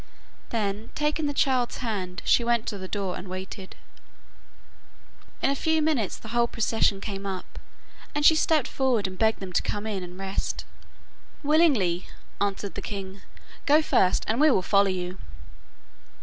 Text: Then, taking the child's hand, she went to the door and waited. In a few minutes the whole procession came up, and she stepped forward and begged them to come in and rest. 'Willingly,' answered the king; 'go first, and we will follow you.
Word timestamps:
Then, 0.49 0.89
taking 0.95 1.27
the 1.27 1.31
child's 1.31 1.77
hand, 1.77 2.23
she 2.25 2.43
went 2.43 2.65
to 2.69 2.79
the 2.79 2.87
door 2.87 3.15
and 3.15 3.27
waited. 3.27 3.75
In 5.43 5.51
a 5.51 5.55
few 5.55 5.79
minutes 5.79 6.17
the 6.17 6.29
whole 6.29 6.47
procession 6.47 6.99
came 6.99 7.27
up, 7.27 7.59
and 8.15 8.25
she 8.25 8.33
stepped 8.33 8.67
forward 8.67 9.05
and 9.05 9.15
begged 9.15 9.41
them 9.41 9.53
to 9.53 9.61
come 9.61 9.85
in 9.85 10.01
and 10.01 10.17
rest. 10.17 10.65
'Willingly,' 11.43 12.07
answered 12.41 12.73
the 12.73 12.81
king; 12.81 13.21
'go 13.67 13.83
first, 13.83 14.23
and 14.27 14.41
we 14.41 14.49
will 14.49 14.63
follow 14.63 14.89
you. 14.89 15.19